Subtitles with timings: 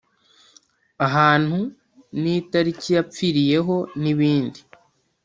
[1.05, 1.59] ahantu
[2.21, 4.59] n itariki yapfiriyeho n ibindi